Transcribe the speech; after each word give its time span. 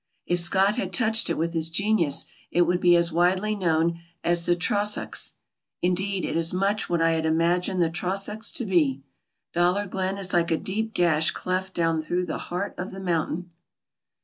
If 0.25 0.39
Scott 0.39 0.77
had 0.77 0.93
touched 0.93 1.29
it 1.29 1.37
with 1.37 1.53
his 1.53 1.69
genius 1.69 2.25
it 2.49 2.63
would 2.63 2.79
be 2.79 2.95
as 2.95 3.11
widely 3.11 3.53
known 3.53 3.99
as 4.23 4.47
the 4.47 4.55
Trossachs. 4.55 5.33
Indeed, 5.83 6.25
it 6.25 6.35
is 6.35 6.55
much 6.55 6.89
what 6.89 7.03
I 7.03 7.11
had 7.11 7.23
imagined 7.23 7.83
the 7.83 7.89
Trossachs 7.91 8.51
to 8.53 8.65
be. 8.65 9.03
Dollar 9.53 9.85
Glen 9.85 10.17
is 10.17 10.33
like 10.33 10.49
a 10.49 10.57
deep 10.57 10.95
gash 10.95 11.29
cleft 11.29 11.75
down 11.75 12.01
through 12.01 12.25
the 12.25 12.39
hean 12.49 12.71
of 12.79 12.89
the 12.89 12.99
mountain. 12.99 13.51